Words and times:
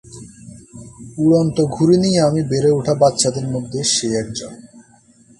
উড়ন্ত 1.17 1.57
ঘুড়ি 1.71 1.97
নিয়ে 1.97 2.19
আমি 2.21 2.41
বেড়ে 2.43 2.69
ওঠা 2.71 2.93
বাচ্চাদের 2.93 3.45
মধ্যে 3.47 3.79
সে 3.93 4.07
একজন। 4.15 4.53